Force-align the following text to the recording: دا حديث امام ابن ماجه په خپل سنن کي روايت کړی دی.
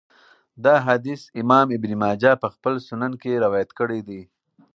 دا 0.65 0.75
حديث 0.87 1.21
امام 1.41 1.67
ابن 1.77 1.91
ماجه 2.03 2.31
په 2.41 2.47
خپل 2.53 2.73
سنن 2.87 3.11
کي 3.21 3.31
روايت 3.43 3.69
کړی 3.79 3.99
دی. 4.07 4.21